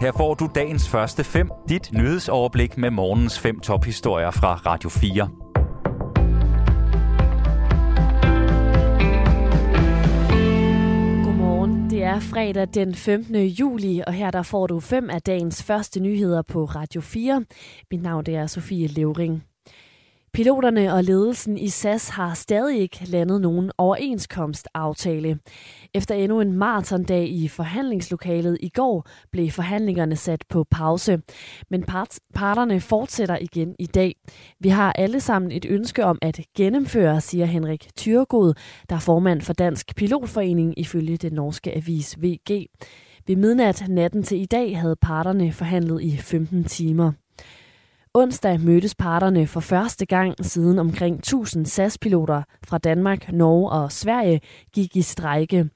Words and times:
Her 0.00 0.12
får 0.12 0.34
du 0.34 0.48
dagens 0.54 0.88
første 0.88 1.24
fem, 1.24 1.50
dit 1.68 1.92
nyhedsoverblik 1.92 2.78
med 2.78 2.90
morgens 2.90 3.38
fem 3.38 3.60
tophistorier 3.60 4.30
fra 4.30 4.54
Radio 4.54 4.88
4. 4.90 5.28
Godmorgen. 11.24 11.90
Det 11.90 12.04
er 12.04 12.20
fredag 12.20 12.68
den 12.74 12.94
15. 12.94 13.36
juli, 13.36 14.02
og 14.06 14.12
her 14.12 14.30
der 14.30 14.42
får 14.42 14.66
du 14.66 14.80
fem 14.80 15.10
af 15.10 15.22
dagens 15.22 15.62
første 15.62 16.00
nyheder 16.00 16.42
på 16.42 16.64
Radio 16.64 17.00
4. 17.00 17.44
Mit 17.90 18.02
navn 18.02 18.26
det 18.26 18.36
er 18.36 18.46
Sofie 18.46 18.86
Levering. 18.86 19.49
Piloterne 20.32 20.94
og 20.94 21.04
ledelsen 21.04 21.58
i 21.58 21.68
SAS 21.68 22.08
har 22.08 22.34
stadig 22.34 22.80
ikke 22.80 23.04
landet 23.04 23.40
nogen 23.40 23.70
overenskomstaftale. 23.78 25.38
Efter 25.94 26.14
endnu 26.14 26.40
en 26.40 26.52
maratondag 26.52 27.28
i 27.28 27.48
forhandlingslokalet 27.48 28.58
i 28.60 28.68
går 28.68 29.06
blev 29.32 29.50
forhandlingerne 29.50 30.16
sat 30.16 30.44
på 30.48 30.64
pause. 30.70 31.22
Men 31.70 31.82
part- 31.82 32.18
parterne 32.34 32.80
fortsætter 32.80 33.38
igen 33.40 33.76
i 33.78 33.86
dag. 33.86 34.14
Vi 34.60 34.68
har 34.68 34.92
alle 34.92 35.20
sammen 35.20 35.52
et 35.52 35.64
ønske 35.68 36.04
om 36.04 36.18
at 36.22 36.40
gennemføre, 36.56 37.20
siger 37.20 37.46
Henrik 37.46 37.88
Tyrgod, 37.96 38.54
der 38.88 38.96
er 38.96 39.00
formand 39.00 39.40
for 39.40 39.52
Dansk 39.52 39.96
Pilotforening 39.96 40.78
ifølge 40.78 41.16
den 41.16 41.32
norske 41.32 41.76
avis 41.76 42.22
VG. 42.22 42.66
Ved 43.26 43.36
midnat 43.36 43.84
natten 43.88 44.22
til 44.22 44.40
i 44.40 44.46
dag 44.46 44.78
havde 44.78 44.96
parterne 44.96 45.52
forhandlet 45.52 46.02
i 46.02 46.16
15 46.16 46.64
timer. 46.64 47.12
Onsdag 48.14 48.60
mødtes 48.60 48.94
parterne 48.94 49.46
for 49.46 49.60
første 49.60 50.06
gang 50.06 50.44
siden 50.44 50.78
omkring 50.78 51.18
1000 51.18 51.66
SAS-piloter 51.66 52.42
fra 52.66 52.78
Danmark, 52.78 53.32
Norge 53.32 53.70
og 53.70 53.92
Sverige 53.92 54.40
gik 54.72 54.96
i 54.96 55.02
strejke. 55.02 55.68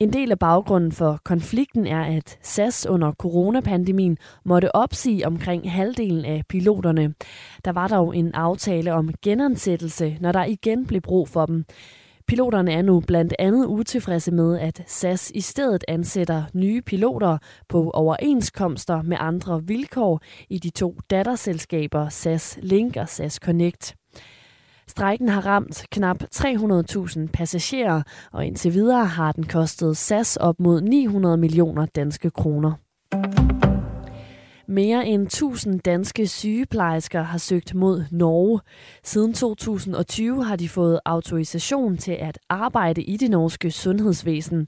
En 0.00 0.12
del 0.12 0.30
af 0.30 0.38
baggrunden 0.38 0.92
for 0.92 1.20
konflikten 1.24 1.86
er, 1.86 2.04
at 2.16 2.38
SAS 2.42 2.86
under 2.86 3.12
coronapandemien 3.12 4.18
måtte 4.44 4.76
opsige 4.76 5.26
omkring 5.26 5.72
halvdelen 5.72 6.24
af 6.24 6.42
piloterne. 6.48 7.14
Der 7.64 7.72
var 7.72 7.88
dog 7.88 8.16
en 8.16 8.34
aftale 8.34 8.92
om 8.92 9.14
genansættelse, 9.22 10.16
når 10.20 10.32
der 10.32 10.44
igen 10.44 10.86
blev 10.86 11.00
brug 11.00 11.28
for 11.28 11.46
dem. 11.46 11.64
Piloterne 12.28 12.72
er 12.72 12.82
nu 12.82 13.00
blandt 13.00 13.34
andet 13.38 13.66
utilfredse 13.66 14.32
med, 14.32 14.58
at 14.58 14.82
SAS 14.86 15.30
i 15.34 15.40
stedet 15.40 15.84
ansætter 15.88 16.44
nye 16.54 16.82
piloter 16.82 17.38
på 17.68 17.90
overenskomster 17.90 19.02
med 19.02 19.16
andre 19.20 19.62
vilkår 19.64 20.20
i 20.48 20.58
de 20.58 20.70
to 20.70 20.98
datterselskaber 21.10 22.08
SAS 22.08 22.58
Link 22.62 22.96
og 22.96 23.08
SAS 23.08 23.34
Connect. 23.34 23.94
Strækken 24.88 25.28
har 25.28 25.46
ramt 25.46 25.86
knap 25.90 26.22
300.000 26.34 27.26
passagerer, 27.32 28.02
og 28.32 28.46
indtil 28.46 28.74
videre 28.74 29.06
har 29.06 29.32
den 29.32 29.44
kostet 29.46 29.96
SAS 29.96 30.36
op 30.36 30.60
mod 30.60 30.80
900 30.80 31.36
millioner 31.36 31.86
danske 31.86 32.30
kroner. 32.30 32.72
Mere 34.68 35.06
end 35.06 35.22
1000 35.22 35.80
danske 35.80 36.26
sygeplejersker 36.26 37.22
har 37.22 37.38
søgt 37.38 37.74
mod 37.74 38.04
Norge. 38.10 38.60
Siden 39.04 39.32
2020 39.32 40.44
har 40.44 40.56
de 40.56 40.68
fået 40.68 41.00
autorisation 41.04 41.96
til 41.96 42.12
at 42.12 42.38
arbejde 42.48 43.02
i 43.02 43.16
det 43.16 43.30
norske 43.30 43.70
sundhedsvæsen. 43.70 44.66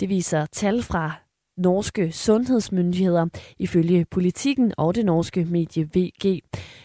Det 0.00 0.08
viser 0.08 0.46
tal 0.46 0.82
fra 0.82 1.12
norske 1.56 2.12
sundhedsmyndigheder 2.12 3.26
ifølge 3.58 4.04
politikken 4.10 4.72
og 4.78 4.94
det 4.94 5.04
norske 5.04 5.44
medie 5.44 5.88
VG. 5.94 6.42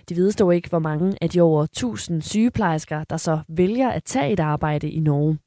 De 0.09 0.15
ved 0.15 0.33
dog 0.33 0.55
ikke, 0.55 0.69
hvor 0.69 0.79
mange 0.79 1.17
af 1.21 1.29
de 1.29 1.41
over 1.41 1.63
1000 1.63 2.21
sygeplejersker, 2.21 3.03
der 3.03 3.17
så 3.17 3.39
vælger 3.47 3.89
at 3.89 4.03
tage 4.03 4.33
et 4.33 4.39
arbejde 4.39 4.89
i 4.89 4.99
Norge. 4.99 5.37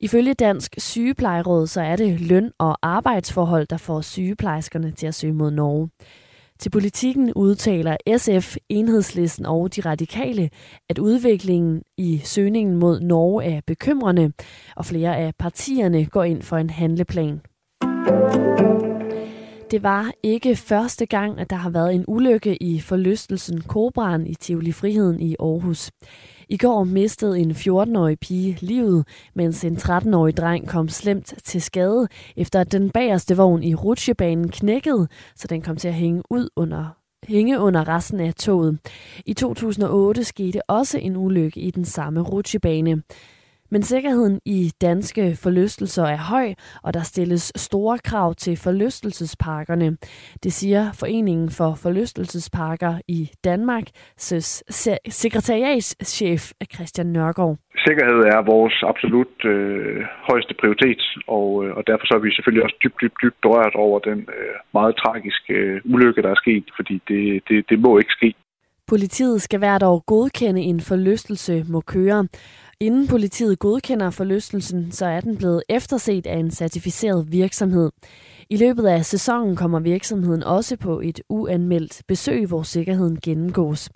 Ifølge 0.00 0.34
Dansk 0.34 0.74
Sygeplejeråd 0.78 1.66
så 1.66 1.80
er 1.80 1.96
det 1.96 2.20
løn- 2.20 2.52
og 2.58 2.78
arbejdsforhold, 2.82 3.66
der 3.66 3.76
får 3.76 4.00
sygeplejerskerne 4.00 4.90
til 4.90 5.06
at 5.06 5.14
søge 5.14 5.32
mod 5.32 5.50
Norge. 5.50 5.90
Til 6.58 6.70
politikken 6.70 7.32
udtaler 7.32 7.96
SF, 8.16 8.56
Enhedslisten 8.68 9.46
og 9.46 9.76
de 9.76 9.80
radikale, 9.80 10.50
at 10.90 10.98
udviklingen 10.98 11.82
i 11.98 12.20
søgningen 12.24 12.76
mod 12.76 13.00
Norge 13.00 13.44
er 13.44 13.60
bekymrende, 13.66 14.32
og 14.76 14.86
flere 14.86 15.16
af 15.16 15.34
partierne 15.38 16.06
går 16.06 16.24
ind 16.24 16.42
for 16.42 16.56
en 16.56 16.70
handleplan. 16.70 17.40
Det 19.70 19.82
var 19.82 20.12
ikke 20.22 20.56
første 20.56 21.06
gang, 21.06 21.40
at 21.40 21.50
der 21.50 21.56
har 21.56 21.70
været 21.70 21.94
en 21.94 22.04
ulykke 22.08 22.62
i 22.62 22.80
forlystelsen 22.80 23.60
Kobraen 23.60 24.26
i 24.26 24.34
Tivoli 24.34 24.72
Friheden 24.72 25.20
i 25.20 25.36
Aarhus. 25.40 25.90
I 26.48 26.56
går 26.56 26.84
mistede 26.84 27.38
en 27.38 27.50
14-årig 27.50 28.18
pige 28.18 28.58
livet, 28.60 29.08
mens 29.34 29.64
en 29.64 29.76
13-årig 29.76 30.36
dreng 30.36 30.68
kom 30.68 30.88
slemt 30.88 31.34
til 31.44 31.62
skade, 31.62 32.08
efter 32.36 32.60
at 32.60 32.72
den 32.72 32.90
bagerste 32.90 33.36
vogn 33.36 33.62
i 33.62 33.74
rutsjebanen 33.74 34.48
knækkede, 34.50 35.08
så 35.36 35.48
den 35.48 35.62
kom 35.62 35.76
til 35.76 35.88
at 35.88 35.94
hænge 35.94 36.22
ud 36.30 36.48
under 36.56 36.96
hænge 37.28 37.60
under 37.60 37.88
resten 37.88 38.20
af 38.20 38.34
toget. 38.34 38.78
I 39.26 39.34
2008 39.34 40.24
skete 40.24 40.70
også 40.70 40.98
en 40.98 41.16
ulykke 41.16 41.60
i 41.60 41.70
den 41.70 41.84
samme 41.84 42.20
rutsjebane. 42.20 43.02
Men 43.70 43.82
sikkerheden 43.82 44.40
i 44.44 44.70
danske 44.80 45.36
forlystelser 45.42 46.04
er 46.04 46.16
høj, 46.16 46.54
og 46.82 46.94
der 46.94 47.00
stilles 47.00 47.52
store 47.56 47.98
krav 47.98 48.34
til 48.34 48.56
forlystelsesparkerne. 48.56 49.96
Det 50.42 50.52
siger 50.52 50.82
Foreningen 51.00 51.50
for 51.50 51.74
Forlystelsesparker 51.82 52.94
i 53.08 53.30
Danmark, 53.44 53.86
sekretariatschef 55.20 56.42
Christian 56.74 57.06
Nørgaard. 57.06 57.56
Sikkerhed 57.86 58.20
er 58.34 58.50
vores 58.54 58.76
absolut 58.90 59.36
øh, 59.44 60.00
højeste 60.30 60.54
prioritet, 60.60 61.02
og, 61.26 61.48
øh, 61.64 61.76
og 61.76 61.82
derfor 61.86 62.06
så 62.06 62.14
er 62.16 62.22
vi 62.24 62.34
selvfølgelig 62.34 62.64
også 62.64 62.76
dybt, 62.84 62.98
dybt, 63.02 63.18
dybt 63.22 63.38
berørt 63.42 63.74
over 63.74 63.98
den 63.98 64.18
øh, 64.36 64.54
meget 64.78 64.94
tragiske 64.96 65.52
øh, 65.52 65.80
ulykke, 65.94 66.22
der 66.22 66.30
er 66.30 66.42
sket, 66.44 66.66
fordi 66.76 66.96
det, 67.08 67.42
det, 67.48 67.58
det 67.70 67.78
må 67.78 67.98
ikke 67.98 68.16
ske. 68.18 68.34
Politiet 68.88 69.42
skal 69.42 69.58
hvert 69.58 69.82
år 69.82 70.04
godkende 70.06 70.60
en 70.60 70.80
forlystelse 70.80 71.64
må 71.68 71.80
køre. 71.80 72.28
Inden 72.80 73.08
politiet 73.08 73.58
godkender 73.58 74.10
forlystelsen, 74.10 74.90
så 74.90 75.06
er 75.06 75.20
den 75.20 75.36
blevet 75.36 75.62
efterset 75.68 76.26
af 76.26 76.36
en 76.36 76.50
certificeret 76.50 77.28
virksomhed. 77.32 77.90
I 78.50 78.56
løbet 78.56 78.86
af 78.86 79.04
sæsonen 79.04 79.56
kommer 79.56 79.80
virksomheden 79.80 80.42
også 80.42 80.76
på 80.76 81.00
et 81.00 81.20
uanmeldt 81.28 82.02
besøg, 82.08 82.46
hvor 82.48 82.62
sikkerheden 82.62 83.18
gennemgås. 83.24 83.90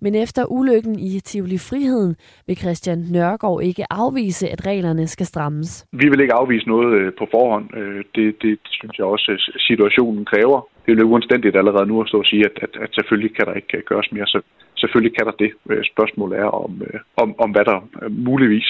Men 0.00 0.14
efter 0.14 0.44
ulykken 0.50 0.98
i 0.98 1.20
Tivoli 1.20 1.58
Friheden 1.58 2.16
vil 2.46 2.56
Christian 2.56 2.98
Nørgaard 3.12 3.62
ikke 3.62 3.84
afvise, 3.90 4.48
at 4.48 4.66
reglerne 4.66 5.06
skal 5.06 5.26
strammes. 5.26 5.86
Vi 5.92 6.08
vil 6.08 6.20
ikke 6.20 6.34
afvise 6.34 6.68
noget 6.68 7.00
øh, 7.00 7.12
på 7.18 7.26
forhånd. 7.30 7.76
Øh, 7.76 8.04
det, 8.14 8.42
det 8.42 8.58
synes 8.70 8.98
jeg 8.98 9.06
også, 9.06 9.54
situationen 9.68 10.24
kræver. 10.24 10.60
Det 10.88 10.98
er 10.98 11.02
jo 11.02 11.12
uanstændigt 11.12 11.56
allerede 11.56 11.86
nu 11.86 12.00
at 12.00 12.08
stå 12.08 12.18
og 12.18 12.24
sige, 12.24 12.44
at, 12.44 12.56
at, 12.62 12.82
at 12.84 12.90
selvfølgelig 12.94 13.36
kan 13.36 13.46
der 13.46 13.54
ikke 13.54 13.76
øh, 13.76 13.82
gøres 13.86 14.12
mere. 14.12 14.26
Så 14.26 14.40
selvfølgelig 14.76 15.16
kan 15.16 15.26
der 15.26 15.32
det. 15.44 15.52
Øh, 15.70 15.84
spørgsmålet 15.92 16.38
er 16.38 16.44
om, 16.44 16.82
øh, 16.86 17.00
om, 17.16 17.40
om 17.40 17.50
hvad 17.50 17.64
der 17.64 17.78
muligvis, 18.08 18.68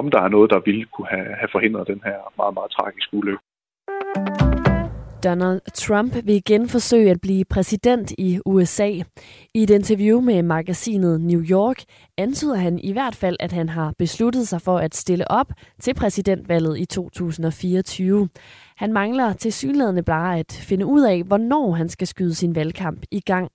om 0.00 0.10
der 0.10 0.20
er 0.22 0.28
noget, 0.28 0.50
der 0.50 0.60
ville 0.68 0.84
kunne 0.84 1.10
have, 1.14 1.28
have 1.40 1.52
forhindret 1.52 1.86
den 1.92 2.00
her 2.04 2.18
meget, 2.36 2.54
meget 2.54 2.70
tragiske 2.70 3.16
ulykke. 3.16 3.42
Donald 5.24 5.60
Trump 5.74 6.14
vil 6.14 6.34
igen 6.34 6.68
forsøge 6.68 7.10
at 7.10 7.20
blive 7.20 7.44
præsident 7.44 8.12
i 8.18 8.40
USA. 8.46 8.90
I 9.54 9.62
et 9.62 9.70
interview 9.70 10.20
med 10.20 10.42
magasinet 10.42 11.20
New 11.20 11.42
York 11.42 11.82
antyder 12.16 12.54
han 12.54 12.78
i 12.78 12.92
hvert 12.92 13.14
fald, 13.14 13.36
at 13.40 13.52
han 13.52 13.68
har 13.68 13.94
besluttet 13.98 14.48
sig 14.48 14.62
for 14.62 14.78
at 14.78 14.94
stille 14.94 15.30
op 15.30 15.52
til 15.80 15.94
præsidentvalget 15.94 16.78
i 16.78 16.84
2024. 16.84 18.28
Han 18.76 18.92
mangler 18.92 19.32
til 19.32 19.52
synlædende 19.52 20.02
bare 20.02 20.38
at 20.38 20.52
finde 20.52 20.86
ud 20.86 21.02
af, 21.02 21.22
hvornår 21.22 21.72
han 21.72 21.88
skal 21.88 22.06
skyde 22.06 22.34
sin 22.34 22.54
valgkamp 22.54 23.02
i 23.10 23.20
gang. 23.20 23.50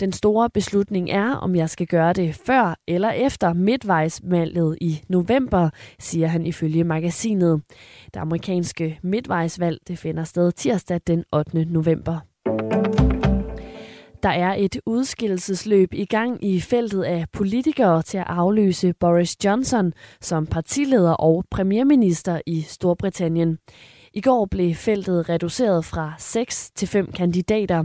Den 0.00 0.12
store 0.12 0.50
beslutning 0.50 1.10
er, 1.10 1.34
om 1.34 1.54
jeg 1.54 1.70
skal 1.70 1.86
gøre 1.86 2.12
det 2.12 2.34
før 2.34 2.74
eller 2.88 3.10
efter 3.10 3.52
midtvejsvalget 3.52 4.78
i 4.80 5.02
november, 5.08 5.70
siger 5.98 6.26
han 6.26 6.46
ifølge 6.46 6.84
magasinet. 6.84 7.62
Det 8.14 8.20
amerikanske 8.20 8.98
midtvejsvalg 9.02 9.78
det 9.88 9.98
finder 9.98 10.24
sted 10.24 10.52
tirsdag 10.52 11.00
den 11.06 11.24
8. 11.32 11.64
november. 11.64 12.18
Der 14.22 14.28
er 14.28 14.54
et 14.58 14.80
udskillelsesløb 14.86 15.94
i 15.94 16.04
gang 16.04 16.44
i 16.44 16.60
feltet 16.60 17.02
af 17.02 17.24
politikere 17.32 18.02
til 18.02 18.18
at 18.18 18.26
afløse 18.26 18.92
Boris 19.00 19.44
Johnson 19.44 19.92
som 20.20 20.46
partileder 20.46 21.12
og 21.12 21.44
premierminister 21.50 22.40
i 22.46 22.62
Storbritannien. 22.62 23.58
I 24.14 24.20
går 24.20 24.46
blev 24.50 24.74
feltet 24.74 25.28
reduceret 25.28 25.84
fra 25.84 26.12
6 26.18 26.70
til 26.70 26.88
5 26.88 27.12
kandidater. 27.12 27.84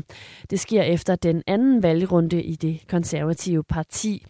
Det 0.50 0.60
sker 0.60 0.84
efter 0.84 1.16
den 1.16 1.44
anden 1.48 1.84
valgrunde 1.84 2.44
i 2.44 2.56
det 2.56 2.80
konservative 2.88 3.64
parti. 3.64 4.26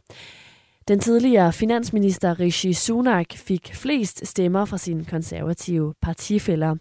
Den 0.88 1.00
tidligere 1.00 1.54
finansminister 1.54 2.40
Rishi 2.40 2.74
Sunak 2.74 3.34
fik 3.34 3.76
flest 3.76 4.28
stemmer 4.28 4.66
fra 4.66 4.78
sine 4.78 5.06
konservative 5.06 5.94
partifælder. 6.02 6.76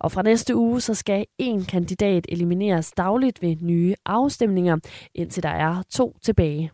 Og 0.00 0.12
fra 0.12 0.22
næste 0.22 0.56
uge 0.56 0.80
så 0.80 0.94
skal 0.94 1.26
en 1.38 1.64
kandidat 1.64 2.26
elimineres 2.28 2.92
dagligt 2.92 3.42
ved 3.42 3.56
nye 3.60 3.94
afstemninger, 4.06 4.76
indtil 5.14 5.42
der 5.42 5.48
er 5.48 5.82
to 5.90 6.16
tilbage. 6.22 6.70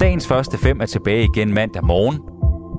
Dagens 0.00 0.28
første 0.28 0.58
fem 0.58 0.80
er 0.80 0.86
tilbage 0.86 1.26
igen 1.34 1.54
mandag 1.54 1.84
morgen. 1.84 2.29